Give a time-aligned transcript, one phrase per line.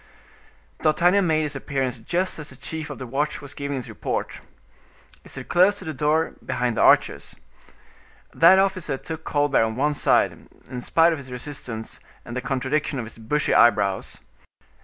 [0.81, 4.39] D'Artagnan made his appearance just as the chief of the watch was giving his report.
[5.21, 7.35] He stood close to the door, behind the archers.
[8.33, 10.31] That officer took Colbert on one side,
[10.67, 14.21] in spite of his resistance and the contradiction of his bushy eyebrows.